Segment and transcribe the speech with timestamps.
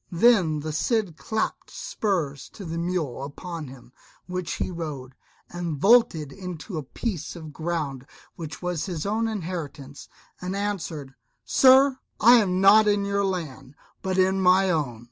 [0.11, 3.91] Then the Cid clapt spurs to the mule upon
[4.25, 5.13] which he rode,
[5.47, 10.09] and vaulted into a piece of ground which was his own inheritance,
[10.41, 11.13] and answered,
[11.45, 14.99] "Sir, I am not in your land, but in my own."